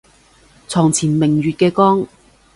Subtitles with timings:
[0.67, 2.03] 床前明月嘅光